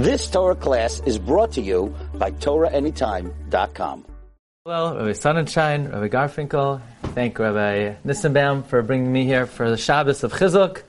This 0.00 0.30
Torah 0.30 0.54
class 0.54 1.02
is 1.04 1.18
brought 1.18 1.52
to 1.52 1.60
you 1.60 1.94
by 2.14 2.30
TorahAnytime.com. 2.30 4.06
Hello, 4.64 4.96
Rabbi 4.96 5.10
Sonnenschein, 5.10 5.92
Rabbi 5.92 6.08
Garfinkel. 6.08 6.80
Thank 7.12 7.38
Rabbi 7.38 7.96
Nissenbaum 8.06 8.64
for 8.64 8.80
bringing 8.80 9.12
me 9.12 9.26
here 9.26 9.44
for 9.44 9.68
the 9.68 9.76
Shabbos 9.76 10.24
of 10.24 10.32
Chizuk. 10.32 10.84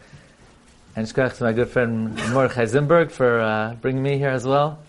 And 0.96 1.06
shkoyach 1.06 1.36
to 1.40 1.44
my 1.44 1.52
good 1.52 1.68
friend 1.68 2.16
Mordechai 2.32 2.64
Zimberg 2.64 3.12
for 3.12 3.42
uh, 3.42 3.76
bringing 3.82 4.02
me 4.02 4.18
here 4.18 4.30
as 4.30 4.48
well. 4.48 4.80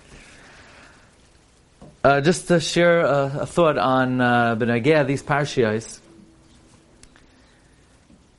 Uh, 2.04 2.20
just 2.20 2.46
to 2.46 2.60
share 2.60 3.00
a, 3.00 3.38
a 3.40 3.46
thought 3.46 3.76
on 3.76 4.20
uh, 4.20 4.54
Benagea, 4.54 5.04
these 5.04 5.24
parshiyos. 5.24 5.98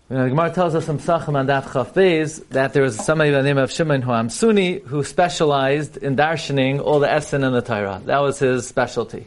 You 0.09 0.17
know, 0.17 0.23
the 0.25 0.31
Gemara 0.31 0.51
tells 0.51 0.75
us 0.75 0.85
from 0.85 0.99
Sachem 0.99 1.37
and 1.37 1.47
Daf 1.47 1.71
Chaf 1.71 1.93
Beis 1.93 2.45
that 2.49 2.73
there 2.73 2.83
was 2.83 2.97
somebody 2.97 3.31
by 3.31 3.37
the 3.37 3.43
name 3.43 3.57
of 3.57 3.71
Shimon 3.71 4.01
Hoamsuni 4.01 4.83
who 4.83 5.01
specialized 5.01 5.95
in 5.95 6.17
darshaning 6.17 6.81
all 6.81 6.99
the 6.99 7.09
Essen 7.09 7.45
and 7.45 7.55
the 7.55 7.61
Torah. 7.61 8.01
That 8.03 8.19
was 8.19 8.37
his 8.37 8.67
specialty. 8.67 9.23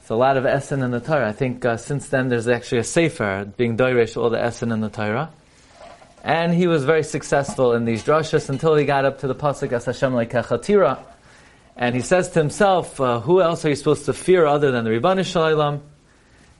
It's 0.00 0.08
a 0.08 0.14
lot 0.14 0.38
of 0.38 0.46
Essen 0.46 0.82
and 0.82 0.94
the 0.94 1.00
Torah. 1.00 1.28
I 1.28 1.32
think 1.32 1.66
uh, 1.66 1.76
since 1.76 2.08
then 2.08 2.30
there's 2.30 2.48
actually 2.48 2.78
a 2.78 2.84
Sefer 2.84 3.44
being 3.58 3.76
doirish 3.76 4.16
all 4.16 4.30
the 4.30 4.42
Essen 4.42 4.72
and 4.72 4.82
the 4.82 4.88
Torah. 4.88 5.30
And 6.24 6.54
he 6.54 6.66
was 6.66 6.84
very 6.84 7.04
successful 7.04 7.74
in 7.74 7.84
these 7.84 8.02
drashas 8.02 8.48
until 8.48 8.74
he 8.74 8.86
got 8.86 9.04
up 9.04 9.18
to 9.18 9.26
the 9.26 9.34
pasuk 9.34 9.70
as 9.72 9.84
Hashem 9.84 10.14
lekechatira. 10.14 10.98
And 11.76 11.94
he 11.94 12.00
says 12.00 12.30
to 12.30 12.38
himself, 12.38 12.98
uh, 13.02 13.20
"Who 13.20 13.42
else 13.42 13.66
are 13.66 13.68
you 13.68 13.76
supposed 13.76 14.06
to 14.06 14.14
fear 14.14 14.46
other 14.46 14.70
than 14.70 14.84
the 14.84 14.90
Ribbanish 14.90 15.30
Shalom?" 15.30 15.82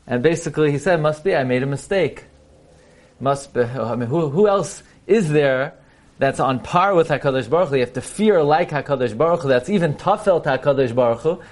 And 0.07 0.23
basically, 0.23 0.73
he 0.73 0.79
said, 0.79 1.01
"Must 1.01 1.25
be 1.25 1.35
I 1.35 1.45
made 1.45 1.63
a 1.63 1.67
mistake. 1.67 2.27
Must 3.23 3.55
be. 3.55 3.63
I 3.63 3.95
mean, 3.95 4.11
who, 4.11 4.29
who 4.29 4.47
else 4.49 4.83
is 5.07 5.31
there 5.31 5.73
that's 6.19 6.41
on 6.41 6.61
par 6.61 6.95
with 6.95 7.09
Hakadosh 7.09 7.49
Baruch 7.49 7.71
Hu? 7.71 7.77
You 7.77 7.81
have 7.81 7.95
to 7.95 8.03
fear 8.03 8.43
like 8.43 8.71
Hakadosh 8.71 9.17
Baruch 9.17 9.43
Hu. 9.43 9.49
That's 9.49 9.71
even 9.71 9.95
tafel 9.95 10.43
to 10.43 10.59
Hakadosh 10.59 10.95
Baruch 10.95 11.21
Hu." 11.21 11.43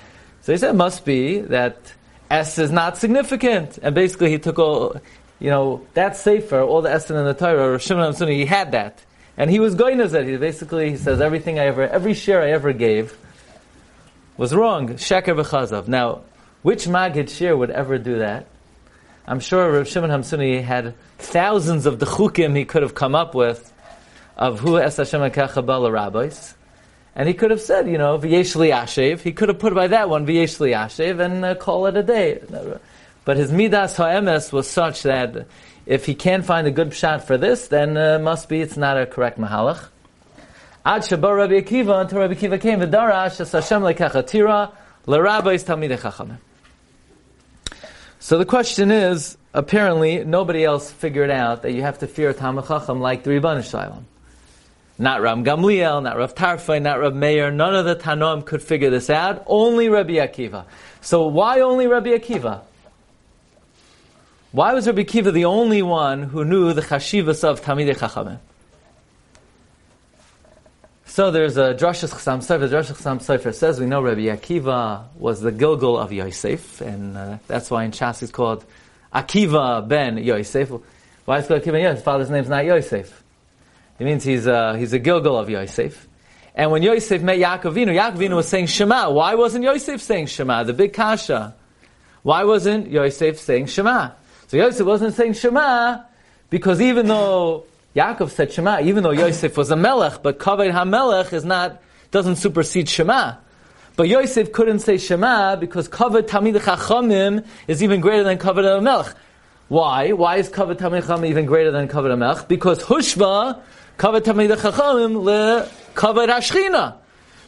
So 0.42 0.52
he 0.52 0.58
said, 0.58 0.70
it 0.70 0.76
"Must 0.76 1.02
be 1.06 1.40
that." 1.40 1.94
S 2.30 2.58
is 2.58 2.70
not 2.70 2.96
significant, 2.96 3.78
and 3.82 3.92
basically 3.92 4.30
he 4.30 4.38
took 4.38 4.60
all, 4.60 5.00
you 5.40 5.50
know, 5.50 5.84
that 5.94 6.16
sefer, 6.16 6.60
all 6.60 6.80
the 6.80 6.92
Essen 6.92 7.16
in 7.16 7.24
the 7.24 7.34
Torah, 7.34 7.72
Rosh 7.72 7.84
Shimon 7.84 8.14
Sunni, 8.14 8.36
he 8.36 8.46
had 8.46 8.70
that. 8.70 9.02
And 9.36 9.50
he 9.50 9.58
was 9.58 9.74
going 9.74 9.98
to 9.98 10.08
say, 10.08 10.30
he 10.30 10.36
basically, 10.36 10.90
he 10.90 10.96
says, 10.96 11.20
everything 11.20 11.58
I 11.58 11.66
ever, 11.66 11.88
every 11.88 12.14
share 12.14 12.40
I 12.40 12.50
ever 12.50 12.72
gave 12.72 13.18
was 14.36 14.54
wrong. 14.54 14.90
Sheker 14.90 15.34
v'chazav. 15.42 15.88
Now, 15.88 16.20
which 16.62 16.84
Magid 16.84 17.30
share 17.30 17.56
would 17.56 17.70
ever 17.70 17.98
do 17.98 18.18
that? 18.18 18.46
I'm 19.26 19.40
sure 19.40 19.70
Rav 19.70 19.86
Shimon 19.86 20.10
Hamsuni 20.10 20.62
had 20.62 20.94
thousands 21.18 21.86
of 21.86 21.98
the 21.98 22.06
chukim 22.06 22.56
he 22.56 22.64
could 22.64 22.82
have 22.82 22.94
come 22.94 23.14
up 23.14 23.34
with 23.34 23.72
of 24.36 24.60
who 24.60 24.78
es 24.78 24.96
Hashem 24.96 25.20
HaKachabal 25.20 25.92
rabbis. 25.92 26.54
And 27.14 27.28
he 27.28 27.34
could 27.34 27.50
have 27.50 27.60
said, 27.60 27.88
you 27.88 27.98
know, 27.98 28.18
v'yesh 28.18 28.56
li 28.56 28.70
ashev. 28.70 29.20
He 29.20 29.32
could 29.32 29.48
have 29.48 29.58
put 29.58 29.74
by 29.74 29.88
that 29.88 30.08
one, 30.08 30.26
v'yesh 30.26 30.58
li 30.60 30.70
ashev, 30.70 31.20
and 31.20 31.44
uh, 31.44 31.54
call 31.54 31.86
it 31.86 31.96
a 31.96 32.02
day. 32.02 32.40
But 33.24 33.36
his 33.36 33.52
midas 33.52 33.96
ha'emes 33.96 34.52
was 34.52 34.68
such 34.68 35.02
that 35.02 35.46
if 35.84 36.06
he 36.06 36.14
can't 36.14 36.44
find 36.44 36.66
a 36.66 36.70
good 36.70 36.94
shot 36.94 37.26
for 37.26 37.36
this, 37.36 37.68
then 37.68 37.96
uh, 37.96 38.18
must 38.18 38.48
be 38.48 38.62
it's 38.62 38.76
not 38.76 38.96
a 38.96 39.06
correct 39.06 39.38
mahalach. 39.38 39.88
Ad 40.86 41.02
shabar 41.02 41.36
Rabbi 41.36 41.60
Akiva 41.60 42.00
until 42.00 42.20
Rabbi 42.20 42.34
Akiva 42.34 42.60
came 42.60 42.80
v'darash 42.80 43.40
es 43.40 43.52
Hashem 43.52 43.82
lekachatira 43.82 44.72
l'rabbis 45.06 45.64
talmidei 45.64 45.98
chachamim. 45.98 46.38
So 48.22 48.36
the 48.36 48.44
question 48.44 48.90
is, 48.90 49.38
apparently 49.54 50.22
nobody 50.24 50.62
else 50.62 50.90
figured 50.90 51.30
out 51.30 51.62
that 51.62 51.72
you 51.72 51.80
have 51.80 52.00
to 52.00 52.06
fear 52.06 52.34
Talmud 52.34 52.66
Chacham 52.66 53.00
like 53.00 53.24
the 53.24 53.30
Rebbeinu 53.30 53.68
Shalom. 53.68 54.06
Not 54.98 55.22
Rav 55.22 55.38
Gamliel, 55.38 56.02
not 56.02 56.18
Rav 56.18 56.34
Tarfai, 56.34 56.82
not 56.82 57.00
Rav 57.00 57.14
Meir. 57.14 57.50
None 57.50 57.74
of 57.74 57.86
the 57.86 57.96
Tanoim 57.96 58.44
could 58.44 58.62
figure 58.62 58.90
this 58.90 59.08
out. 59.08 59.42
Only 59.46 59.88
Rabbi 59.88 60.16
Akiva. 60.16 60.66
So 61.00 61.28
why 61.28 61.60
only 61.60 61.86
Rabbi 61.86 62.10
Akiva? 62.10 62.60
Why 64.52 64.74
was 64.74 64.86
Rabbi 64.86 65.04
Akiva 65.04 65.32
the 65.32 65.46
only 65.46 65.80
one 65.80 66.24
who 66.24 66.44
knew 66.44 66.74
the 66.74 66.82
chashivas 66.82 67.42
of 67.42 67.62
Talmidei 67.62 67.96
Chachamim? 67.96 68.38
So 71.10 71.32
there's 71.32 71.56
a 71.56 71.74
Drashas 71.74 72.12
Chasam 72.14 72.38
Sofer. 72.38 72.68
Drashas 72.68 73.02
Chasam 73.02 73.18
Sofer 73.18 73.52
says 73.52 73.80
we 73.80 73.86
know 73.86 74.00
Rabbi 74.00 74.26
Akiva 74.26 75.06
was 75.16 75.40
the 75.40 75.50
Gilgul 75.50 76.00
of 76.00 76.12
Yosef, 76.12 76.80
and 76.80 77.16
uh, 77.16 77.38
that's 77.48 77.68
why 77.68 77.82
in 77.82 77.90
Shas 77.90 78.20
he's 78.20 78.30
called 78.30 78.64
Akiva 79.12 79.88
ben 79.88 80.18
Yosef. 80.18 80.70
Why 81.24 81.38
is 81.38 81.46
it 81.46 81.48
called 81.48 81.62
Akiva 81.62 81.72
ben 81.72 81.80
Yosef? 81.80 81.96
His 81.96 82.04
father's 82.04 82.30
name's 82.30 82.48
not 82.48 82.64
Yosef. 82.64 83.24
It 83.98 84.04
means 84.04 84.22
he's 84.22 84.46
a, 84.46 84.78
he's 84.78 84.92
a 84.92 85.00
Gilgul 85.00 85.36
of 85.40 85.50
Yosef. 85.50 86.06
And 86.54 86.70
when 86.70 86.84
Yosef 86.84 87.20
met 87.22 87.40
Yaakov 87.40 87.72
Avinu, 87.72 87.92
Yaakov 87.92 88.36
was 88.36 88.46
saying 88.46 88.66
Shema. 88.66 89.10
Why 89.10 89.34
wasn't 89.34 89.64
Yosef 89.64 90.00
saying 90.00 90.26
Shema? 90.26 90.62
The 90.62 90.74
big 90.74 90.92
kasha. 90.92 91.56
Why 92.22 92.44
wasn't 92.44 92.88
Yosef 92.88 93.36
saying 93.36 93.66
Shema? 93.66 94.12
So 94.46 94.58
Yosef 94.58 94.86
wasn't 94.86 95.14
saying 95.14 95.32
Shema 95.32 96.04
because 96.50 96.80
even 96.80 97.08
though 97.08 97.66
Yaakov 97.94 98.30
said 98.30 98.52
Shema, 98.52 98.80
even 98.82 99.02
though 99.02 99.10
Yosef 99.10 99.56
was 99.56 99.70
a 99.72 99.76
melech, 99.76 100.22
but 100.22 100.38
Kavod 100.38 100.72
HaMelech 100.72 101.32
is 101.32 101.44
not, 101.44 101.82
doesn't 102.12 102.36
supersede 102.36 102.88
Shema. 102.88 103.34
But 103.96 104.08
Yosef 104.08 104.52
couldn't 104.52 104.78
say 104.78 104.96
Shema 104.96 105.56
because 105.56 105.88
Kavod 105.88 106.22
Tamid 106.22 106.56
Chachamim 106.60 107.44
is 107.66 107.82
even 107.82 108.00
greater 108.00 108.22
than 108.22 108.38
Kavod 108.38 108.62
HaMelech. 108.62 109.14
Why? 109.66 110.12
Why 110.12 110.36
is 110.36 110.48
Kavod 110.48 110.76
Tamid 110.76 111.02
Chachamim 111.02 111.26
even 111.26 111.46
greater 111.46 111.72
than 111.72 111.88
Kavod 111.88 112.16
HaMelech? 112.16 112.46
Because 112.46 112.80
Hushva, 112.84 113.60
Kavod 113.98 114.20
Tamid 114.20 114.56
Chachamim, 114.56 115.24
le 115.24 115.68
Kavod 115.94 116.28
HaShchina. 116.28 116.94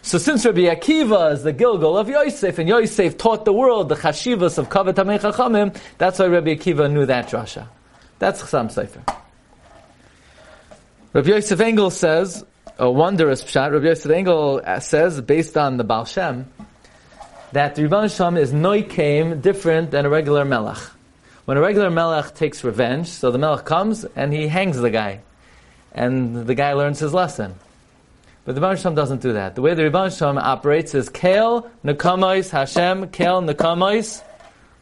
So 0.02 0.19
since 0.19 0.44
Rabbi 0.44 0.62
Akiva 0.62 1.34
is 1.34 1.44
the 1.44 1.52
Gilgul 1.52 2.00
of 2.00 2.08
Yosef, 2.08 2.58
and 2.58 2.69
Yosef 2.69 3.16
taught 3.16 3.44
the 3.44 3.52
world 3.52 3.88
the 3.88 3.94
chashivas 3.94 4.58
of 4.58 4.69
Kavod 4.69 4.94
Tamid 4.94 5.20
Chachamim, 5.20 5.76
that's 5.98 6.19
why 6.19 6.26
Rabbi 6.26 6.56
Akiva 6.56 6.92
knew 6.92 7.06
that 7.06 7.28
drasha. 7.28 7.69
That's 8.19 8.42
Chasam 8.42 8.66
Sofer. 8.66 9.22
Rabbi 11.15 11.28
Yosef 11.28 11.61
Engel 11.61 11.91
says, 11.91 12.43
a 12.78 12.91
wondrous 12.91 13.45
pshat, 13.45 13.71
Rabbi 13.71 13.84
Yosef 13.84 14.11
Engel 14.11 14.62
says, 14.81 15.21
based 15.21 15.59
on 15.59 15.77
the 15.77 15.84
Baal 15.84 16.06
Shem, 16.06 16.50
that 17.53 17.75
the 17.75 17.83
Rebbe 17.83 18.09
Shem 18.09 18.39
is 18.39 18.50
noikaim 18.50 19.43
different 19.43 19.91
than 19.91 20.06
a 20.06 20.09
regular 20.09 20.47
melech. 20.47 20.78
When 21.45 21.59
a 21.59 21.61
regular 21.61 21.91
melech 21.91 22.34
takes 22.34 22.65
revenge, 22.65 23.09
so 23.09 23.31
the 23.31 23.37
melech 23.37 23.67
comes 23.67 24.06
and 24.17 24.33
he 24.33 24.49
hangs 24.49 24.78
the 24.78 24.89
guy, 24.89 25.21
and 25.93 26.47
the 26.47 26.55
guy 26.55 26.73
learns 26.73 27.00
his 27.00 27.12
lesson. 27.12 27.56
But 28.47 28.55
the 28.55 28.62
Rebbe 28.62 28.94
doesn't 28.94 29.21
do 29.21 29.34
that. 29.34 29.55
The 29.55 29.61
way 29.61 29.75
the 29.75 29.84
Rebbe 29.84 29.99
operates 29.99 30.94
is 30.94 31.11
Kael 31.11 31.69
Nekamois 31.84 32.49
Hashem 32.49 33.09
Kael 33.09 33.47
Nekamois 33.47 34.23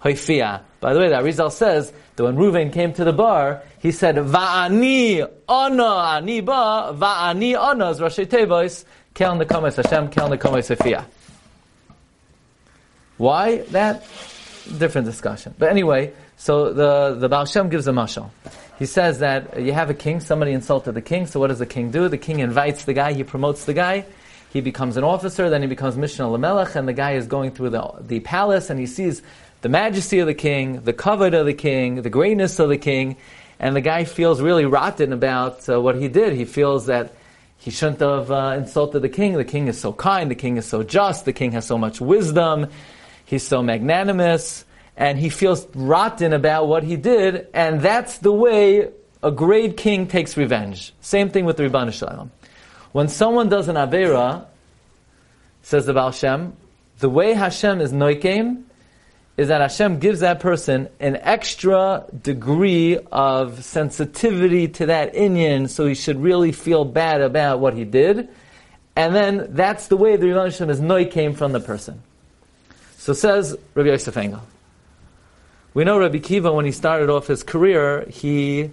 Hoifia. 0.03 0.63
By 0.81 0.95
the 0.95 1.01
way, 1.01 1.11
that 1.11 1.23
Rizal 1.23 1.51
says 1.51 1.93
that 2.17 2.25
when 2.25 2.37
Reuven 2.37 2.73
came 2.73 2.93
to 2.95 3.05
the 3.05 3.13
bar, 3.13 3.63
he 3.81 3.93
said, 3.93 4.17
Va'ani 4.17 5.29
ana 5.49 5.85
ani 5.85 6.41
ba, 6.41 6.95
va'ani 6.97 7.59
ana 7.59 7.91
is 7.91 8.01
Rashi 8.01 8.27
Tevois, 8.27 8.85
kel 9.15 9.37
nekames 9.37 9.77
Hashem, 9.77 10.09
kel 10.09 10.31
nekames 10.31 10.65
Sophia. 10.65 11.07
Why? 13.19 13.59
That, 13.59 14.03
different 14.79 15.07
discussion. 15.07 15.55
But 15.59 15.69
anyway, 15.69 16.13
so 16.39 16.73
the, 16.73 17.17
the 17.19 17.29
Baal 17.29 17.45
Shem 17.45 17.69
gives 17.69 17.87
a 17.87 17.93
mashal. 17.93 18.31
He 18.79 18.87
says 18.87 19.19
that 19.19 19.61
you 19.61 19.75
have 19.75 19.91
a 19.91 19.95
king, 19.95 20.21
somebody 20.21 20.53
insulted 20.53 20.93
the 20.93 21.03
king, 21.03 21.27
so 21.27 21.39
what 21.39 21.49
does 21.49 21.59
the 21.59 21.67
king 21.67 21.91
do? 21.91 22.09
The 22.09 22.17
king 22.17 22.39
invites 22.39 22.87
the 22.87 22.95
guy, 22.95 23.13
he 23.13 23.25
promotes 23.25 23.67
the 23.67 23.75
guy, 23.75 24.07
he 24.51 24.63
becomes 24.63 24.97
an 24.97 25.05
officer, 25.05 25.51
then 25.51 25.61
he 25.61 25.69
becomes 25.69 25.97
Mishneh 25.97 26.25
Lamelech, 26.25 26.75
and 26.77 26.89
the 26.89 26.95
guy 26.95 27.13
is 27.13 27.27
going 27.27 27.51
through 27.51 27.71
the, 27.71 27.93
the 28.01 28.21
palace, 28.21 28.71
and 28.71 28.81
he 28.81 28.87
sees 28.87 29.21
the 29.63 29.69
majesty 29.69 30.19
of 30.21 30.27
the 30.27 30.35
king, 30.35 30.83
the 30.83 30.93
covet 30.93 31.35
of 31.35 31.47
the 31.47 31.55
king, 31.55 32.03
the 32.03 32.11
greatness 32.11 32.59
of 32.59 32.69
the 32.69 32.79
king, 32.79 33.17
and 33.59 33.77
the 33.77 33.81
guy 33.81 34.05
feels 34.05 34.41
really 34.41 34.65
rotten 34.65 35.13
about 35.13 35.69
uh, 35.69 35.81
what 35.81 35.97
he 35.97 36.09
did. 36.09 36.33
He 36.33 36.47
feels 36.47 36.87
that 36.87 37.15
he 37.59 37.71
shouldn't 37.71 38.01
have 38.01 38.31
uh, 38.31 38.55
insulted 38.57 39.01
the 39.01 39.11
king. 39.11 39.35
The 39.35 39.45
king 39.45 39.69
is 39.69 39.79
so 39.79 39.93
kind, 39.93 40.31
the 40.31 40.35
king 40.35 40.57
is 40.57 40.67
so 40.67 40.83
just, 40.83 41.27
the 41.27 41.35
king 41.35 41.53
has 41.53 41.67
so 41.67 41.77
much 41.77 42.01
wisdom, 42.01 42.69
he's 43.27 43.47
so 43.47 43.63
magnanimous, 43.63 44.65
and 44.97 45.19
he 45.19 45.29
feels 45.29 45.67
rotten 45.75 46.33
about 46.33 46.69
what 46.69 46.83
he 46.83 46.97
did, 46.97 47.47
and 47.53 47.81
that's 47.81 48.19
the 48.19 48.33
way 48.33 48.89
a 49.23 49.31
great 49.31 49.77
king 49.77 50.07
takes 50.07 50.37
revenge. 50.39 50.95
Same 51.03 51.29
thing 51.29 51.45
with 51.45 51.59
the 51.59 51.65
Rebbeinu 51.65 51.93
Shalom. 51.93 52.31
When 52.93 53.09
someone 53.09 53.51
does 53.51 53.69
an 53.69 53.77
Avera, 53.77 54.47
says 55.63 55.85
the 55.85 55.93
Baal 55.93 56.13
Shem, 56.13 56.55
the 56.99 57.11
way 57.11 57.35
Hashem 57.35 57.81
is 57.81 57.93
noikem 57.93 58.65
is 59.41 59.49
that 59.49 59.63
Hashem 59.63 60.01
gives 60.01 60.21
that 60.21 60.39
person 60.39 60.87
an 61.01 61.17
extra 61.17 62.05
degree 62.23 62.99
of 63.11 63.65
sensitivity 63.65 64.69
to 64.69 64.85
that 64.85 65.15
inyan, 65.15 65.71
so 65.71 65.87
he 65.87 65.95
should 65.95 66.21
really 66.21 66.53
feel 66.53 66.85
bad 66.85 67.23
about 67.23 67.59
what 67.59 67.73
he 67.73 67.87
did. 67.87 68.29
And 68.95 69.15
then 69.15 69.47
that's 69.49 69.87
the 69.87 69.97
way 69.97 70.17
the 70.17 70.27
Rebbe 70.27 70.43
Hashem 70.43 70.69
is 70.69 70.79
noi 70.79 71.07
came 71.07 71.33
from 71.33 71.53
the 71.53 71.61
person. 71.61 72.03
So 72.99 73.15
says 73.15 73.57
Rabbi 73.73 73.89
Yosef 73.89 74.15
Engel. 74.15 74.43
We 75.73 75.85
know 75.85 75.99
Rabbi 75.99 76.19
Kiva, 76.19 76.53
when 76.53 76.67
he 76.67 76.73
started 76.73 77.09
off 77.09 77.27
his 77.27 77.43
career, 77.43 78.05
he 78.11 78.71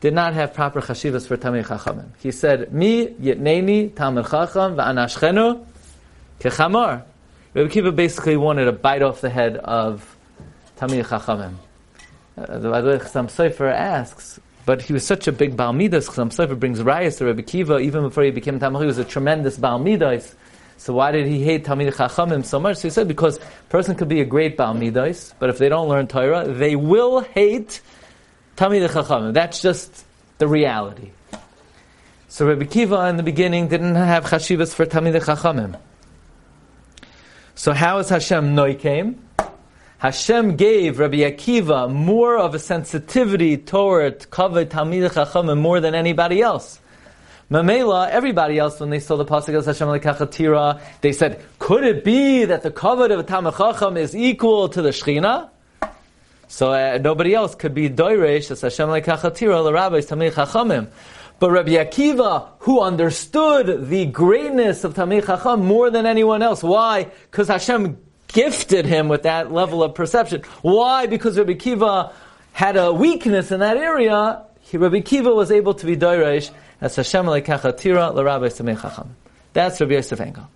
did 0.00 0.14
not 0.14 0.32
have 0.32 0.54
proper 0.54 0.80
chashivas 0.80 1.26
for 1.26 1.36
Tamei 1.36 1.66
Chachamim. 1.66 2.06
He 2.20 2.30
said, 2.30 2.72
Mi 2.72 3.08
yitneni 3.08 3.96
Talmud 3.96 4.26
Chacham 4.26 4.76
va'anashchenu 4.76 5.66
kechamar. 6.38 7.02
Rabbi 7.58 7.70
Kiva 7.70 7.90
basically 7.90 8.36
wanted 8.36 8.66
to 8.66 8.72
bite 8.72 9.02
off 9.02 9.20
the 9.20 9.30
head 9.30 9.56
of 9.56 10.16
Tamei 10.78 11.04
Chachamim. 11.04 11.54
Uh, 12.36 12.58
the 12.58 12.68
Chassam 12.70 13.26
Sofer 13.26 13.68
asks, 13.72 14.38
but 14.64 14.80
he 14.80 14.92
was 14.92 15.04
such 15.04 15.26
a 15.26 15.32
big 15.32 15.56
Balmidas, 15.56 16.08
Chassam 16.08 16.30
Sofer 16.30 16.56
brings 16.56 16.78
rayas 16.78 17.18
to 17.18 17.24
Rabbi 17.24 17.42
Kiva, 17.42 17.78
even 17.78 18.04
before 18.04 18.22
he 18.22 18.30
became 18.30 18.60
Tamil, 18.60 18.82
he 18.82 18.86
was 18.86 18.98
a 18.98 19.04
tremendous 19.04 19.56
Balmidas. 19.56 20.36
So 20.76 20.94
why 20.94 21.10
did 21.10 21.26
he 21.26 21.42
hate 21.42 21.64
Talmid 21.64 21.92
Chachamim 21.92 22.44
so 22.44 22.60
much? 22.60 22.76
So 22.76 22.82
he 22.82 22.90
said 22.90 23.08
because 23.08 23.38
a 23.38 23.40
person 23.70 23.96
could 23.96 24.06
be 24.06 24.20
a 24.20 24.24
great 24.24 24.56
Balmidas, 24.56 25.34
but 25.40 25.50
if 25.50 25.58
they 25.58 25.68
don't 25.68 25.88
learn 25.88 26.06
Torah, 26.06 26.46
they 26.46 26.76
will 26.76 27.22
hate 27.22 27.80
Talmid 28.56 28.88
Chachamim. 28.88 29.32
That's 29.32 29.60
just 29.60 30.04
the 30.38 30.46
reality. 30.46 31.10
So 32.28 32.46
Rabbi 32.46 32.66
Kiva 32.66 33.08
in 33.08 33.16
the 33.16 33.24
beginning 33.24 33.66
didn't 33.66 33.96
have 33.96 34.26
chashivas 34.26 34.72
for 34.72 34.86
Talmid 34.86 35.20
Chachamim. 35.20 35.76
So 37.58 37.72
how 37.72 37.98
is 37.98 38.08
Hashem 38.08 38.54
Noikem? 38.54 39.16
Hashem 39.98 40.54
gave 40.54 41.00
Rabbi 41.00 41.16
Akiva 41.16 41.92
more 41.92 42.38
of 42.38 42.54
a 42.54 42.58
sensitivity 42.60 43.56
toward 43.56 44.20
Kavod 44.30 44.66
Talmid 44.66 45.10
Chachamim 45.10 45.58
more 45.58 45.80
than 45.80 45.92
anybody 45.92 46.40
else. 46.40 46.78
Mamela, 47.50 48.08
everybody 48.10 48.60
else, 48.60 48.78
when 48.78 48.90
they 48.90 49.00
saw 49.00 49.16
the 49.16 49.24
pasuk 49.24 49.58
of 49.58 49.66
Hashem 49.66 49.88
Lekachatira, 49.88 50.80
they 51.00 51.10
said, 51.12 51.44
"Could 51.58 51.82
it 51.82 52.04
be 52.04 52.44
that 52.44 52.62
the 52.62 52.70
kavod 52.70 53.10
of 53.10 53.18
a 53.18 53.24
Talmid 53.24 53.56
Chacham 53.56 53.96
is 53.96 54.14
equal 54.14 54.68
to 54.68 54.80
the 54.80 54.90
Shechina?" 54.90 55.50
So 56.46 56.72
uh, 56.72 56.98
nobody 57.02 57.34
else 57.34 57.56
could 57.56 57.74
be 57.74 57.90
doiresh 57.90 58.52
as 58.52 58.60
Hashem 58.60 58.88
Lekachatira 58.88 59.64
the 59.64 59.72
rabbis 59.72 60.06
Talmid 60.06 60.30
Chachamim. 60.30 60.86
But 61.38 61.50
Rabbi 61.52 61.72
Akiva, 61.72 62.48
who 62.60 62.80
understood 62.80 63.88
the 63.88 64.06
greatness 64.06 64.82
of 64.82 64.94
Talmid 64.94 65.26
Chacham 65.26 65.64
more 65.64 65.88
than 65.88 66.04
anyone 66.04 66.42
else, 66.42 66.62
why? 66.62 67.04
Because 67.30 67.46
Hashem 67.46 67.96
gifted 68.26 68.84
him 68.84 69.08
with 69.08 69.22
that 69.22 69.52
level 69.52 69.82
of 69.82 69.94
perception. 69.94 70.42
Why? 70.62 71.06
Because 71.06 71.38
Rabbi 71.38 71.54
Akiva 71.54 72.12
had 72.52 72.76
a 72.76 72.92
weakness 72.92 73.52
in 73.52 73.60
that 73.60 73.76
area. 73.76 74.42
Rabbi 74.72 75.00
Akiva 75.00 75.34
was 75.34 75.52
able 75.52 75.74
to 75.74 75.86
be 75.86 75.96
doiresh 75.96 76.50
as 76.80 76.96
Hashem 76.96 77.26
lekachatira 77.26 78.14
l'Rabbi 78.14 78.50
Samei 78.50 78.80
Chacham. 78.80 79.14
That's 79.52 79.80
Rabbi 79.80 79.94
Yosef 79.94 80.20
Engel. 80.20 80.48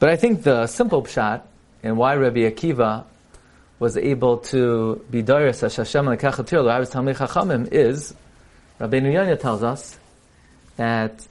But 0.00 0.08
I 0.08 0.16
think 0.16 0.42
the 0.42 0.66
simple 0.66 1.02
pshat 1.02 1.42
and 1.84 1.96
why 1.96 2.16
Rabbi 2.16 2.40
Akiva 2.40 3.04
was 3.78 3.96
able 3.96 4.38
to 4.38 5.04
be 5.10 5.22
doris 5.22 5.62
as 5.62 5.76
Hashem 5.76 6.06
lekachatira 6.06 6.64
l'Rabbi 6.64 6.90
Samei 6.90 7.16
Chachamim 7.16 7.72
is 7.72 8.14
Rabbi 8.78 8.98
Yonah 8.98 9.36
tells 9.36 9.62
us 9.62 9.98
that 10.76 11.26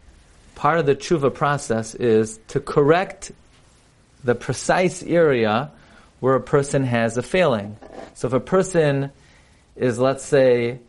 part 0.56 0.80
of 0.80 0.86
the 0.86 0.95
tshuva 0.95 1.34
process 1.34 1.94
is 1.95 2.40
to 2.50 2.60
correct 2.60 3.31
the 4.24 4.36
precise 4.36 5.04
area 5.04 5.72
where 6.22 6.36
a 6.36 6.42
person 6.42 6.86
has 6.86 7.18
a 7.18 7.22
failing. 7.22 7.75
So 8.13 8.28
if 8.28 8.34
a 8.34 8.40
person 8.40 9.12
is, 9.75 10.00
let's 10.00 10.24
say, 10.24 10.80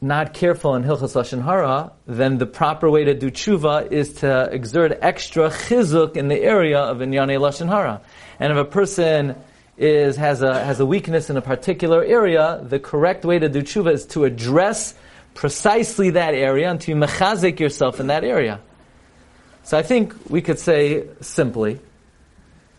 not 0.00 0.32
careful 0.32 0.74
in 0.76 0.82
Hilchas 0.82 1.14
Lashon 1.14 1.44
Hara, 1.44 1.92
then 2.06 2.38
the 2.38 2.46
proper 2.46 2.88
way 2.88 3.04
to 3.04 3.12
do 3.12 3.30
tshuva 3.30 3.92
is 3.92 4.14
to 4.14 4.48
exert 4.50 4.98
extra 5.02 5.50
chizuk 5.50 6.16
in 6.16 6.28
the 6.28 6.40
area 6.40 6.78
of 6.78 6.98
Inyane 6.98 7.38
Lashon 7.38 7.68
Hara. 7.68 8.00
And 8.38 8.50
if 8.50 8.58
a 8.58 8.64
person 8.64 9.36
is, 9.76 10.16
has, 10.16 10.42
a, 10.42 10.62
has 10.64 10.80
a 10.80 10.86
weakness 10.86 11.30
in 11.30 11.36
a 11.36 11.42
particular 11.42 12.04
area, 12.04 12.60
the 12.62 12.78
correct 12.78 13.24
way 13.24 13.38
to 13.38 13.48
do 13.48 13.62
tshuva 13.62 13.92
is 13.92 14.06
to 14.06 14.24
address 14.24 14.94
precisely 15.34 16.10
that 16.10 16.34
area 16.34 16.70
and 16.70 16.80
to 16.82 16.94
mechazik 16.94 17.60
yourself 17.60 18.00
in 18.00 18.08
that 18.08 18.24
area. 18.24 18.60
So 19.62 19.78
I 19.78 19.82
think 19.82 20.14
we 20.28 20.42
could 20.42 20.58
say 20.58 21.06
simply, 21.20 21.80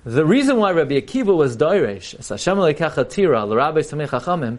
the 0.03 0.25
reason 0.25 0.57
why 0.57 0.71
Rabbi 0.71 0.95
Akiva 0.95 1.35
was 1.35 1.55
Dairesh, 1.55 2.27
Hashem 2.27 2.57
Samech 2.57 4.09
Chachamim, 4.09 4.57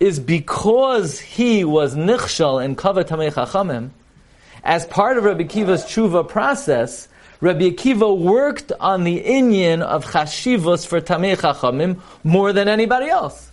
is 0.00 0.18
because 0.18 1.20
he 1.20 1.64
was 1.64 1.94
nichshal 1.94 2.64
in 2.64 2.76
kavod 2.76 3.04
tamei 3.04 3.32
chachamim. 3.32 3.90
As 4.64 4.86
part 4.86 5.18
of 5.18 5.24
Rabbi 5.24 5.44
Akiva's 5.44 5.84
tshuva 5.84 6.26
process, 6.28 7.08
Rabbi 7.40 7.70
Akiva 7.70 8.16
worked 8.18 8.72
on 8.80 9.04
the 9.04 9.22
inyan 9.22 9.80
of 9.82 10.04
chashivos 10.04 10.86
for 10.86 11.00
tamei 11.00 11.36
chachamim 11.36 12.00
more 12.24 12.52
than 12.52 12.68
anybody 12.68 13.08
else. 13.08 13.50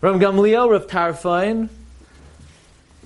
Ram 0.00 0.18
Gamliel, 0.18 0.70
Rav 0.70 0.86
Tarfain, 0.86 1.68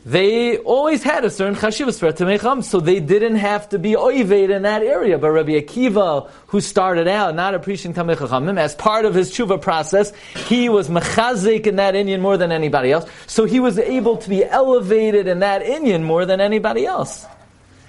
they 0.07 0.59
always 0.59 1.03
had 1.03 1.25
a 1.25 1.31
certain 1.31 1.55
chashivas 1.55 1.99
for 1.99 2.13
Tamecham, 2.13 2.63
so 2.63 2.79
they 2.79 3.01
didn't 3.01 3.37
have 3.37 3.71
to 3.71 3.79
be 3.79 3.93
oived 3.93 4.55
in 4.55 4.63
that 4.63 4.83
area. 4.83 5.17
But 5.17 5.31
Rabbi 5.31 5.53
Akiva, 5.53 6.29
who 6.49 6.61
started 6.61 7.09
out 7.09 7.35
not 7.35 7.55
appreciating 7.55 7.95
Tamechachamim, 7.95 8.59
as 8.59 8.75
part 8.75 9.07
of 9.07 9.15
his 9.15 9.33
tshuva 9.33 9.63
process, 9.63 10.13
he 10.47 10.69
was 10.69 10.89
mechazik 10.89 11.67
in 11.67 11.77
that 11.77 11.95
inyan 11.95 12.21
more 12.21 12.37
than 12.37 12.53
anybody 12.53 12.93
else. 12.93 13.09
So 13.27 13.47
he 13.47 13.61
was 13.61 13.79
able 13.79 14.19
to 14.19 14.29
be 14.29 14.45
elevated 14.45 15.27
in 15.27 15.39
that 15.39 15.63
inyan 15.63 16.03
more 16.03 16.27
than 16.27 16.39
anybody 16.39 16.85
else. 16.85 17.25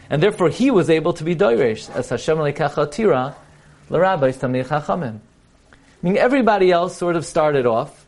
And 0.09 0.21
therefore 0.21 0.49
he 0.49 0.71
was 0.71 0.89
able 0.89 1.13
to 1.13 1.23
be 1.23 1.35
doirish, 1.35 1.89
as 1.95 2.09
Hashem 2.09 2.37
lekachatira, 2.37 3.35
l'rabbis 3.89 4.37
Tamechachamim. 4.37 5.19
Meaning 6.01 6.19
everybody 6.19 6.71
else 6.71 6.95
sort 6.95 7.15
of 7.15 7.25
started 7.25 7.65
off 7.65 8.05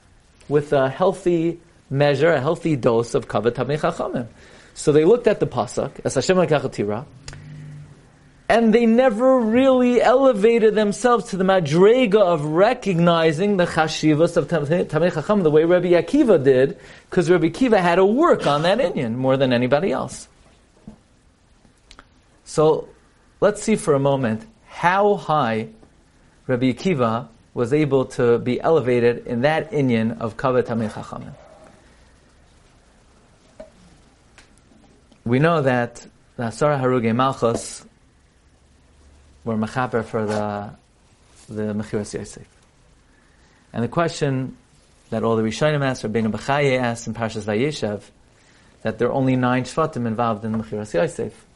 with 0.48 0.74
a 0.74 0.90
healthy 0.90 1.60
measure, 1.90 2.32
a 2.32 2.40
healthy 2.40 2.76
dose 2.76 3.16
of 3.16 3.28
kavod 3.28 3.52
tamei 3.52 3.80
chachamim. 3.80 4.28
So 4.74 4.92
they 4.92 5.06
looked 5.06 5.28
at 5.28 5.40
the 5.40 5.48
pasuk 5.48 5.92
as 6.06 6.14
Hashem 6.16 6.38
lekachatira, 6.38 7.06
and 8.50 8.74
they 8.74 8.86
never 8.86 9.40
really 9.40 10.02
elevated 10.02 10.76
themselves 10.76 11.32
to 11.32 11.38
the 11.38 11.44
madrega 11.44 12.22
of 12.22 12.46
recognizing 12.46 13.58
the 13.58 13.66
chashivas 13.66 14.38
of 14.38 14.48
tamei 14.48 15.14
chacham 15.14 15.42
the 15.42 15.50
way 15.50 15.66
Rabbi 15.66 15.90
Akiva 15.90 16.44
did, 16.44 16.78
because 17.10 17.30
Rabbi 17.30 17.48
Akiva 17.48 17.80
had 17.80 17.96
to 17.96 18.06
work 18.06 18.46
on 18.46 18.62
that 18.62 18.78
inyan 18.78 19.16
more 19.16 19.36
than 19.36 19.52
anybody 19.52 19.92
else. 19.92 20.28
So 22.48 22.88
let's 23.42 23.62
see 23.62 23.76
for 23.76 23.94
a 23.94 24.00
moment 24.00 24.48
how 24.68 25.16
high 25.16 25.68
Rabbi 26.48 26.72
Akiva 26.72 27.28
was 27.54 27.74
able 27.74 28.06
to 28.06 28.40
be 28.40 28.62
elevated 28.62 29.28
in 29.28 29.42
that 29.42 29.72
inyan 29.72 30.22
of 30.22 30.38
kavod 30.38 30.64
tamei 30.64 30.90
chachamim. 30.90 31.34
We 35.26 35.40
know 35.40 35.62
that 35.62 36.08
the 36.38 36.44
Asara 36.44 36.80
Haruge 36.80 37.14
Malchus 37.14 37.86
were 39.44 39.58
mechaper 39.58 40.06
for 40.06 40.26
the 40.26 40.72
the 41.54 41.74
Mechiras 41.74 42.14
Yosef. 42.14 42.48
And 43.74 43.84
the 43.84 43.90
question 43.90 44.56
that 45.10 45.24
all 45.24 45.36
the 45.36 45.44
Rishonim 45.44 45.84
asked, 45.84 46.06
or 46.06 46.10
Rabbeinu 46.10 46.32
Bechaye 46.32 46.80
asked 46.80 47.08
in 47.08 47.14
Parshas 47.14 47.44
Vayeshev, 47.44 48.04
that 48.84 49.00
there 49.00 49.10
are 49.10 49.14
only 49.14 49.36
nine 49.36 49.64
Shvatim 49.64 50.06
involved 50.06 50.46
in 50.46 50.54
the 50.54 50.58
Mechiras 50.60 50.94
Yosef. 50.94 51.47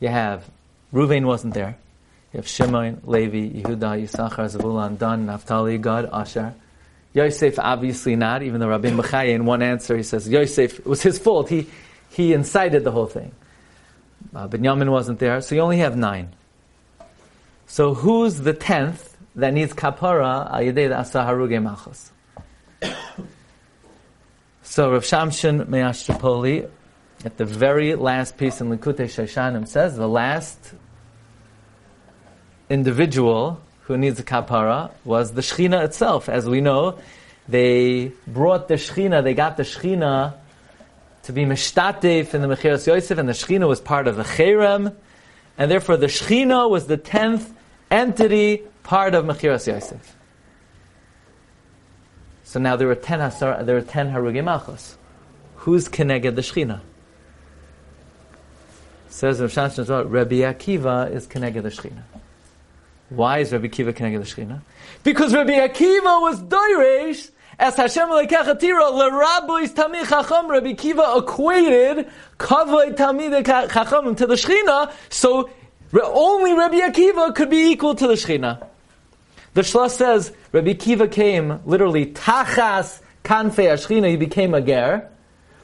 You 0.00 0.08
have, 0.08 0.48
Ruvain 0.92 1.24
wasn't 1.24 1.54
there. 1.54 1.76
You 2.32 2.38
have 2.38 2.48
Shimon, 2.48 3.00
Levi, 3.04 3.60
Yehuda, 3.62 4.02
Yisachar, 4.02 4.54
Zavulun, 4.54 4.98
Dan, 4.98 5.26
Naphtali, 5.26 5.78
Gad, 5.78 6.08
Asher. 6.12 6.54
Yosef, 7.14 7.58
obviously 7.58 8.16
not, 8.16 8.42
even 8.42 8.60
though 8.60 8.68
Rabbeinu 8.68 9.00
Bechaye 9.02 9.30
in 9.30 9.44
one 9.44 9.62
answer, 9.62 9.96
he 9.96 10.02
says, 10.02 10.28
Yosef, 10.28 10.80
it 10.80 10.86
was 10.86 11.02
his 11.02 11.18
fault. 11.18 11.48
He, 11.48 11.66
he 12.10 12.32
incited 12.32 12.84
the 12.84 12.90
whole 12.90 13.06
thing. 13.06 13.32
Uh, 14.34 14.46
Binyamin 14.46 14.90
wasn't 14.90 15.18
there, 15.18 15.40
so 15.40 15.54
you 15.54 15.62
only 15.62 15.78
have 15.78 15.96
nine. 15.96 16.34
So 17.66 17.94
who's 17.94 18.40
the 18.40 18.52
tenth 18.52 19.16
that 19.36 19.52
needs 19.52 19.72
kapara 19.72 20.50
al 20.52 20.60
yedei 20.60 20.90
asaharuge 20.90 21.60
machos? 21.62 22.10
So 24.62 24.92
Rav 24.92 25.02
Shamshin 25.02 25.66
Me'ashtapoli, 25.66 26.68
at 27.24 27.36
the 27.36 27.44
very 27.44 27.94
last 27.94 28.36
piece 28.36 28.60
in 28.60 28.68
Likutei 28.68 29.06
Shoshanim 29.06 29.66
says, 29.66 29.96
the 29.96 30.08
last 30.08 30.74
individual 32.70 33.60
who 33.82 33.96
needs 33.96 34.20
a 34.20 34.22
kapara 34.22 34.90
was 35.04 35.32
the 35.32 35.40
Shechina 35.40 35.84
itself. 35.84 36.28
As 36.28 36.46
we 36.46 36.60
know, 36.60 36.98
they 37.48 38.12
brought 38.26 38.68
the 38.68 38.74
Shechina, 38.74 39.24
they 39.24 39.34
got 39.34 39.56
the 39.56 39.62
Shechina 39.62 40.34
to 41.24 41.32
be 41.32 41.44
mishtatef 41.44 42.34
in 42.34 42.42
the 42.42 42.48
Mechiras 42.48 42.86
Yosef, 42.86 43.18
and 43.18 43.28
the 43.28 43.32
Shechina 43.32 43.66
was 43.66 43.80
part 43.80 44.06
of 44.06 44.16
the 44.16 44.22
Cherem, 44.22 44.94
and 45.56 45.70
therefore 45.70 45.96
the 45.96 46.06
Shechina 46.06 46.68
was 46.70 46.86
the 46.86 46.96
tenth 46.96 47.52
entity 47.90 48.62
part 48.82 49.14
of 49.14 49.24
Mechiras 49.24 49.66
Yosef. 49.66 50.16
So 52.44 52.60
now 52.60 52.76
there 52.76 52.86
were 52.86 52.94
ten 52.94 53.18
there 53.66 53.80
ten 53.82 54.10
harugim 54.12 54.44
malchus. 54.44 54.96
Who's 55.56 55.88
keneged 55.88 56.34
the 56.34 56.42
Shechina? 56.42 56.80
Says 59.18 59.40
Rav 59.40 59.50
Shamshin 59.50 59.80
as 59.80 59.88
well, 59.88 60.04
Rabbi 60.04 60.36
Akiva 60.36 61.10
is 61.10 61.26
keneged 61.26 61.60
the 61.60 61.70
Shechina. 61.70 62.02
Why 63.08 63.38
is 63.38 63.50
Rabbi 63.50 63.66
Akiva 63.66 63.92
keneged 63.92 64.18
the 64.20 64.42
Shechina? 64.42 64.60
Because 65.02 65.34
Rabbi 65.34 65.54
Akiva 65.54 66.22
was 66.22 66.40
doirish 66.40 67.28
As 67.58 67.74
Hashem 67.74 68.10
lekachatira 68.10 68.92
lerabois 68.92 69.74
tamid 69.74 70.08
chacham, 70.08 70.48
Rabbi 70.48 70.74
Kiva 70.74 71.14
equated 71.16 72.08
kavod 72.38 72.94
tamid 72.94 73.42
chachamim 73.42 74.16
to 74.18 74.28
the 74.28 74.34
Shechina, 74.34 74.92
so 75.08 75.50
only 76.00 76.54
Rabbi 76.54 76.78
Akiva 76.78 77.34
could 77.34 77.50
be 77.50 77.72
equal 77.72 77.96
to 77.96 78.06
the 78.06 78.14
Shechina. 78.14 78.64
The 79.54 79.62
Shla 79.62 79.90
says 79.90 80.32
Rabbi 80.52 80.74
Akiva 80.74 81.10
came 81.10 81.58
literally 81.66 82.06
tachas 82.06 83.00
kanfei 83.24 83.66
Shechina. 83.74 84.10
He 84.10 84.16
became 84.16 84.54
a 84.54 84.60
ger, 84.60 85.10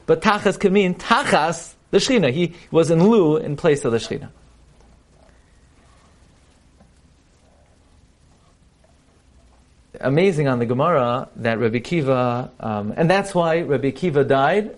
but 0.07 0.21
tachas 0.21 0.59
can 0.59 0.73
mean 0.73 0.95
tachas 0.95 1.74
the 1.91 1.97
Shechina. 1.97 2.31
He 2.31 2.53
was 2.71 2.91
in 2.91 3.07
lieu 3.07 3.37
in 3.37 3.55
place 3.55 3.85
of 3.85 3.91
the 3.91 3.97
Shechina. 3.97 4.29
Amazing 10.01 10.47
on 10.47 10.59
the 10.59 10.65
Gemara 10.65 11.29
that 11.37 11.57
Rabbi 11.57 11.79
Kiva, 11.79 12.51
um, 12.59 12.93
and 12.95 13.09
that's 13.09 13.33
why 13.33 13.61
Rabbi 13.61 13.91
Kiva 13.91 14.23
died. 14.23 14.77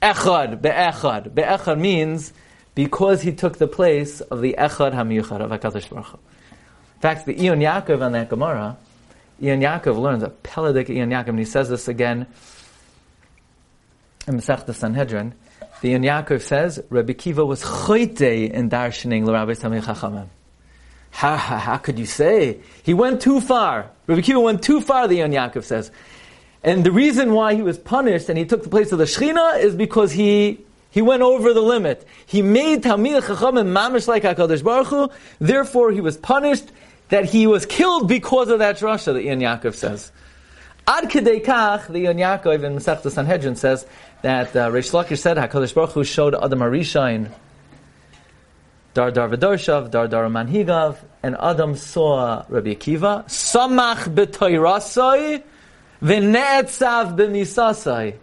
Echad, 0.00 0.60
be'echad. 0.62 1.34
Be'echad 1.34 1.78
means 1.78 2.32
because 2.74 3.22
he 3.22 3.32
took 3.32 3.58
the 3.58 3.66
place 3.66 4.20
of 4.20 4.40
the 4.40 4.54
Echad 4.56 4.92
HaMiyuchad 4.92 5.40
of 5.40 5.50
HaKadosh 5.50 5.90
Baruch 5.90 6.06
Hu. 6.06 6.18
In 6.94 7.00
fact, 7.00 7.26
the 7.26 7.34
Iyun 7.34 7.58
Yaakov 7.58 8.00
on 8.02 8.12
that 8.12 8.28
Gemara, 8.28 8.76
Iyun 9.42 9.60
Yaakov 9.60 9.98
learns, 9.98 10.22
a 10.22 10.30
Peladik 10.30 10.86
Iyun 10.86 11.08
Yaakov, 11.08 11.28
and 11.28 11.38
he 11.40 11.44
says 11.44 11.68
this 11.68 11.88
again 11.88 12.26
in 14.28 14.36
Masech 14.36 14.72
Sanhedrin, 14.74 15.34
the 15.80 15.94
Iyun 15.94 16.04
Yaakov 16.04 16.42
says, 16.42 16.82
Rabbi 16.90 17.12
Kiva 17.14 17.44
was 17.44 17.62
choite 17.62 18.50
in 18.50 18.68
darshaning 18.68 19.24
l'Rabbi 19.24 19.56
Samei 19.56 19.82
Chachamim. 19.82 20.28
How, 21.10 21.36
how, 21.36 21.56
how, 21.58 21.76
could 21.78 21.98
you 21.98 22.06
say? 22.06 22.60
He 22.82 22.94
went 22.94 23.22
too 23.22 23.40
far. 23.40 23.90
Rabbi 24.06 24.20
Kiva 24.20 24.40
went 24.40 24.62
too 24.62 24.80
far, 24.80 25.08
the 25.08 25.18
Iyun 25.18 25.32
Yaakov 25.32 25.64
says. 25.64 25.90
And 26.62 26.84
the 26.84 26.92
reason 26.92 27.32
why 27.32 27.54
he 27.54 27.62
was 27.62 27.78
punished 27.78 28.28
and 28.28 28.36
he 28.36 28.44
took 28.44 28.62
the 28.62 28.68
place 28.68 28.92
of 28.92 28.98
the 28.98 29.04
Shechina 29.04 29.60
is 29.60 29.74
because 29.74 30.12
he 30.12 30.64
he 30.90 31.02
went 31.02 31.22
over 31.22 31.52
the 31.52 31.60
limit. 31.60 32.06
He 32.26 32.42
made 32.42 32.82
Talmid 32.82 33.22
Chachamim 33.22 33.72
mamish 33.72 34.08
like 34.08 34.22
Hakadosh 34.22 34.64
Baruch 34.64 34.86
Hu. 34.88 35.10
Therefore, 35.38 35.92
he 35.92 36.00
was 36.00 36.16
punished 36.16 36.64
that 37.10 37.26
he 37.26 37.46
was 37.46 37.66
killed 37.66 38.08
because 38.08 38.48
of 38.48 38.58
that 38.58 38.78
drasha 38.78 39.12
that 39.14 39.24
Iyun 39.24 39.40
Yaakov 39.40 39.74
says. 39.74 40.10
Ad 40.88 41.10
kedei 41.10 41.44
kach, 41.44 41.88
the 41.88 42.06
Iyun 42.06 42.16
Yaakov 42.16 42.64
in 42.64 42.74
Masechta 42.74 43.10
Sanhedrin 43.10 43.56
says 43.56 43.84
that 44.22 44.56
uh, 44.56 44.70
Reish 44.70 44.90
Lakish 44.90 45.18
said 45.18 45.36
Hakadosh 45.36 45.74
Baruch 45.74 45.90
Hu 45.90 46.02
showed 46.02 46.34
Adam 46.34 46.60
HaRishon 46.60 47.30
Dar 48.94 49.10
Dar 49.10 49.28
V'Darshav, 49.28 49.90
Dar 49.90 50.08
Dar 50.08 50.24
Manhigav, 50.28 50.96
and 51.22 51.36
Adam 51.38 51.76
saw 51.76 52.42
Rabbi 52.48 52.72
Akiva. 52.72 53.26
Samach 53.26 54.08
b'toyrasai, 54.14 55.42
v'ne'etzav 56.00 57.18
b'misasai. 57.18 58.16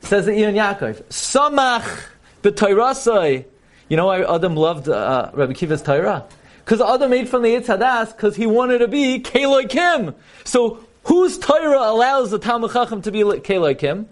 Says 0.00 0.24
the 0.24 0.32
Iyun 0.32 0.54
Yaakov. 0.54 1.02
Samach 1.10 2.06
b'toyrasai. 2.42 3.44
You 3.90 3.96
know 3.98 4.06
why 4.06 4.22
Adam 4.22 4.56
loved 4.56 4.88
uh, 4.88 5.30
Rabbi 5.34 5.52
Akiva's 5.52 5.82
Torah? 5.82 6.24
Because 6.64 6.80
Adam 6.80 7.10
made 7.10 7.28
from 7.28 7.42
the 7.42 7.50
Eitz 7.50 7.66
HaDaas 7.66 8.16
because 8.16 8.34
he 8.34 8.46
wanted 8.46 8.78
to 8.78 8.88
be 8.88 9.20
Kaloi 9.20 9.68
Kim. 9.68 10.14
So 10.44 10.87
whose 11.04 11.38
Torah 11.38 11.90
allows 11.90 12.30
the 12.30 12.38
Talmud 12.38 12.72
Chacham 12.72 13.02
to 13.02 13.10
be 13.10 13.20
Kaloi 13.20 13.78
Kim? 13.78 14.08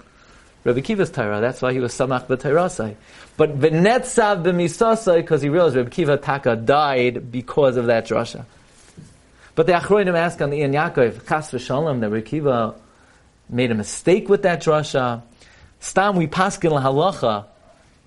Rabbi 0.65 0.81
Kiva's 0.81 1.11
Torah. 1.11 1.41
That's 1.41 1.63
why 1.63 1.73
he 1.73 1.79
was 1.79 1.93
Samach 1.93 2.27
b'Toyrasai. 2.27 2.97
But 3.37 3.59
v'netzav 3.59 4.43
b'misasai 4.43 5.17
because 5.17 5.43
he 5.43 5.49
realized 5.49 5.77
Rabbi 5.77 5.91
Kiva 5.91 6.17
Taka 6.17 6.57
died 6.57 7.31
because 7.31 7.77
of 7.77 7.87
that 7.87 8.07
drasha. 8.09 8.45
But 9.55 9.67
the 9.67 9.75
Achroinim 9.75 10.17
ask 10.17 10.41
on 10.41 10.51
the 10.51 10.61
Iyun 10.61 10.73
Yaakov, 10.73 11.29
Chas 11.29 11.53
v'shalom, 11.53 12.01
that 12.01 12.11
Rabbi 12.11 12.27
Kiva 12.27 12.75
made 13.49 13.71
a 13.71 13.75
mistake 13.75 14.29
with 14.29 14.43
that 14.43 14.63
drasha. 14.63 15.23
Stam 15.79 16.17
we 16.17 16.27
paskin 16.27 16.73
lahalacha 16.73 17.47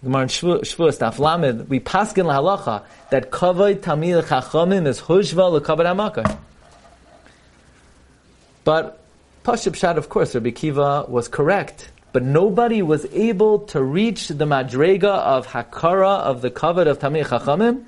Gemara 0.01 0.21
in 0.23 0.27
Shavuos, 0.29 0.97
Daf 0.97 1.19
Lamed, 1.19 1.67
we 1.67 1.81
paskin 1.81 2.25
lahalacha 2.25 2.83
that 3.09 3.31
kavod 3.31 3.79
tamid 3.79 4.23
chachamim 4.23 4.87
is 4.87 5.01
hushva 5.01 5.59
lekavod 5.59 5.85
hamakar. 5.85 6.37
But 8.69 8.99
Pashib 9.43 9.75
Shad, 9.75 9.97
of 9.97 10.09
course, 10.09 10.35
Rabbi 10.35 10.51
Kiva 10.51 11.05
was 11.07 11.27
correct, 11.27 11.89
but 12.11 12.21
nobody 12.21 12.83
was 12.83 13.03
able 13.05 13.61
to 13.73 13.81
reach 13.81 14.27
the 14.27 14.45
madrega 14.45 15.05
of 15.05 15.47
hakara 15.47 16.19
of 16.19 16.43
the 16.43 16.51
kavod 16.51 16.85
of 16.85 16.99
tamid 16.99 17.25
chachamim 17.25 17.85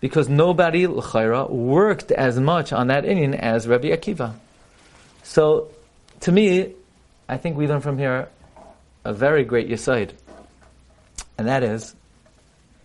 because 0.00 0.28
nobody 0.28 0.86
l'chayra 0.86 1.48
worked 1.48 2.12
as 2.12 2.38
much 2.38 2.74
on 2.74 2.88
that 2.88 3.04
inyan 3.04 3.34
as 3.34 3.66
Rabbi 3.66 3.88
Akiva. 3.88 4.34
So, 5.22 5.68
to 6.20 6.30
me, 6.30 6.74
I 7.26 7.38
think 7.38 7.56
we 7.56 7.66
learn 7.66 7.80
from 7.80 7.96
here 7.96 8.28
a 9.06 9.14
very 9.14 9.44
great 9.44 9.70
yisaid. 9.70 10.10
And 11.38 11.48
that 11.48 11.62
is, 11.62 11.94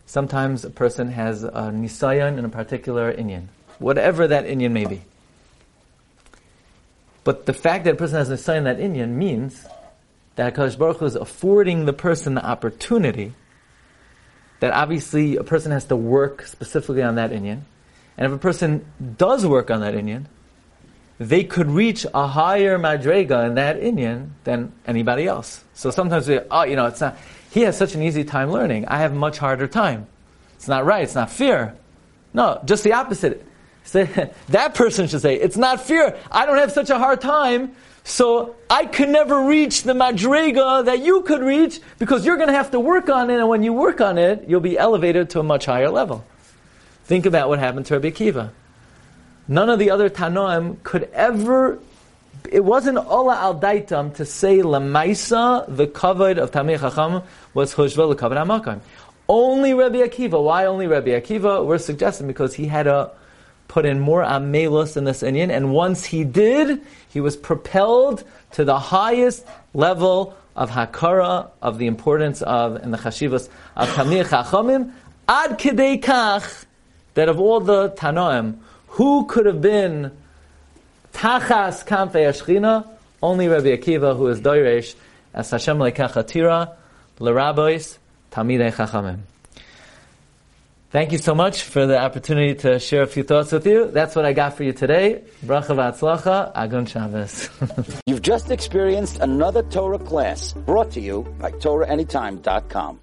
sometimes 0.06 0.64
a 0.64 0.70
person 0.70 1.10
has 1.10 1.44
a 1.44 1.74
nisayan 1.76 2.38
in 2.38 2.46
a 2.46 2.50
particular 2.50 3.14
inyan, 3.14 3.48
whatever 3.80 4.30
that 4.30 4.46
inyan 4.46 4.72
may 4.72 4.86
be. 4.86 5.02
But 7.26 7.48
the 7.48 7.54
fact 7.54 7.84
that 7.84 7.96
a 7.96 7.98
person 7.98 8.18
has 8.18 8.30
a 8.30 8.36
nisayan 8.36 8.64
that 8.64 8.78
inyan 8.78 9.10
means 9.10 9.66
that 10.36 10.54
HaKadosh 10.54 10.78
Baruch 10.78 10.98
Hu 10.98 11.06
is 11.06 11.16
affording 11.16 11.86
the 11.86 11.92
person 11.92 12.36
the 12.36 12.46
opportunity 12.46 13.34
that 14.60 14.72
obviously 14.72 15.36
a 15.36 15.44
person 15.44 15.72
has 15.72 15.86
to 15.86 15.96
work 15.96 16.46
specifically 16.46 17.02
on 17.02 17.16
that 17.16 17.32
inyan. 17.32 17.62
And 18.18 18.28
if 18.28 18.32
a 18.32 18.38
person 18.38 18.86
does 19.18 19.46
work 19.46 19.70
on 19.72 19.82
that 19.82 19.96
inyan, 19.96 20.26
they 21.18 21.44
could 21.44 21.70
reach 21.70 22.06
a 22.14 22.28
higher 22.28 22.78
madrega 22.78 23.48
in 23.48 23.56
that 23.56 23.82
inyan 23.82 24.30
than 24.44 24.72
anybody 24.86 25.26
else. 25.26 25.64
So 25.74 25.90
sometimes 25.90 26.28
we, 26.28 26.40
oh, 26.52 26.64
you 26.64 26.76
know, 26.76 26.86
it's 26.86 27.02
not, 27.02 27.18
he 27.50 27.62
has 27.62 27.76
such 27.76 27.96
an 27.96 28.04
easy 28.04 28.24
time 28.24 28.52
learning. 28.52 28.86
I 28.86 29.00
have 29.00 29.14
much 29.14 29.40
harder 29.40 29.68
time. 29.68 30.08
It's 30.56 30.68
not 30.68 30.86
right. 30.86 31.04
It's 31.04 31.16
not 31.16 31.32
fair. 31.32 31.76
No, 32.34 32.62
just 32.66 32.84
the 32.84 32.94
opposite. 32.94 33.46
Say, 33.86 34.32
that 34.50 34.76
person 34.76 35.08
should 35.08 35.22
say, 35.22 35.36
it's 35.36 35.58
not 35.58 35.82
fear. 35.82 36.18
I 36.32 36.46
don't 36.46 36.58
have 36.58 36.72
such 36.72 36.90
a 36.90 37.00
hard 37.00 37.22
time, 37.22 37.76
so 38.04 38.56
I 38.70 38.86
could 38.86 39.10
never 39.10 39.46
reach 39.46 39.84
the 39.84 39.94
madrega 39.94 40.86
that 40.86 41.00
you 41.00 41.22
could 41.22 41.42
reach 41.42 41.80
because 41.98 42.26
you're 42.26 42.38
going 42.38 42.50
to 42.50 42.54
have 42.54 42.72
to 42.72 42.80
work 42.80 43.10
on 43.10 43.30
it, 43.30 43.40
and 43.40 43.48
when 43.48 43.64
you 43.64 43.74
work 43.74 44.02
on 44.02 44.18
it, 44.18 44.46
you'll 44.48 44.60
be 44.60 44.78
elevated 44.78 45.30
to 45.32 45.40
a 45.40 45.44
much 45.44 45.66
higher 45.66 45.90
level. 45.90 46.26
Think 47.06 47.26
about 47.26 47.50
what 47.50 47.60
happened 47.60 47.86
to 47.88 47.94
Rabbi 47.96 48.10
Akiva. 48.10 48.52
None 49.48 49.70
of 49.70 49.80
the 49.80 49.92
other 49.92 50.10
Tanoim 50.10 50.82
could 50.84 51.04
ever 51.14 51.80
it 52.52 52.64
wasn't 52.64 52.98
Ola 52.98 53.36
al 53.36 53.60
Daitam 53.60 54.14
to 54.16 54.26
say 54.26 54.60
Lamaisa, 54.60 55.66
the 55.76 55.88
kavod 55.88 56.38
of 56.38 56.52
Tamir 56.52 56.80
Chacham 56.80 57.24
was 57.54 57.74
Hushva 57.74 58.08
the 58.10 58.16
kavod 58.16 58.38
Hamakam. 58.38 58.82
Only 59.28 59.74
Rabbi 59.74 59.98
Akiva. 59.98 60.42
Why 60.44 60.66
only 60.66 60.88
Rabbi 60.88 61.10
Akiva? 61.10 61.66
We're 61.66 61.80
suggesting 61.80 62.28
because 62.28 62.54
he 62.54 62.68
had 62.68 62.84
to 62.84 63.12
put 63.76 63.86
in 63.86 64.00
more 64.00 64.24
Amelus 64.24 64.96
in 64.96 65.04
this 65.04 65.22
Inyan, 65.22 65.50
and 65.50 65.74
once 65.74 66.06
he 66.06 66.24
did, 66.24 66.82
he 67.10 67.20
was 67.20 67.36
propelled 67.36 68.24
to 68.54 68.64
the 68.64 68.80
highest 68.80 69.46
level 69.74 70.34
of 70.56 70.70
Hakara, 70.70 71.50
of 71.62 71.78
the 71.78 71.86
importance 71.86 72.42
of, 72.42 72.78
and 72.78 72.94
the 72.94 72.98
Chashivas 72.98 73.50
of 73.76 73.90
Tamir 73.90 74.24
Chachamim, 74.24 74.94
ad 75.28 75.60
kidei 75.60 76.02
kach, 76.02 76.64
that 77.16 77.28
of 77.28 77.38
all 77.42 77.60
the 77.60 77.90
Tanoim, 77.90 78.60
who 78.88 79.26
could 79.26 79.46
have 79.46 79.60
been 79.60 80.10
Tachas 81.12 81.86
Kamfei 81.86 82.30
Ashchina, 82.32 82.88
only 83.22 83.50
Rabbi 83.50 83.76
Akiva, 83.76 84.16
who 84.16 84.28
is 84.28 84.40
Doiresh, 84.40 84.96
as 85.34 85.52
Hashem 85.52 85.80
Lekachatira, 85.80 86.76
Lerabois, 87.20 87.98
Tamidei 88.32 88.74
Chachamim. 88.74 89.20
Thank 90.96 91.12
you 91.12 91.18
so 91.18 91.36
much 91.36 91.64
for 91.64 91.86
the 91.86 92.00
opportunity 92.00 92.56
to 92.62 92.80
share 92.80 93.02
a 93.02 93.06
few 93.06 93.24
thoughts 93.24 93.52
with 93.52 93.68
you. 93.68 93.92
That's 93.92 94.16
what 94.16 94.24
I 94.24 94.32
got 94.32 94.56
for 94.56 94.64
you 94.64 94.72
today. 94.72 95.26
Bracha 95.46 95.76
v'atzlacha, 95.76 96.56
Agun 96.56 96.88
Shabbos. 96.88 97.50
You've 98.06 98.22
just 98.22 98.50
experienced 98.50 99.20
another 99.20 99.62
Torah 99.64 100.00
class 100.00 100.54
brought 100.54 100.92
to 100.92 101.02
you 101.02 101.24
by 101.38 101.52
TorahAnytime.com. 101.52 103.02